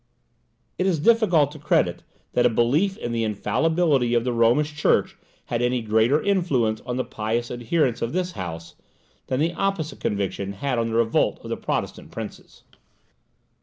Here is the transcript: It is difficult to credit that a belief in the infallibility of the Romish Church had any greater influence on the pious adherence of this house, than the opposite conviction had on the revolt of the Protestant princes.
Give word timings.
It 0.79 0.87
is 0.87 0.97
difficult 0.97 1.51
to 1.51 1.59
credit 1.59 2.01
that 2.33 2.47
a 2.47 2.49
belief 2.49 2.97
in 2.97 3.11
the 3.11 3.23
infallibility 3.23 4.15
of 4.15 4.23
the 4.23 4.33
Romish 4.33 4.73
Church 4.73 5.15
had 5.45 5.61
any 5.61 5.83
greater 5.83 6.19
influence 6.19 6.81
on 6.87 6.97
the 6.97 7.05
pious 7.05 7.51
adherence 7.51 8.01
of 8.01 8.11
this 8.11 8.31
house, 8.31 8.73
than 9.27 9.39
the 9.39 9.53
opposite 9.53 9.99
conviction 9.99 10.53
had 10.53 10.79
on 10.79 10.87
the 10.89 10.95
revolt 10.95 11.39
of 11.43 11.51
the 11.51 11.55
Protestant 11.55 12.09
princes. 12.09 12.63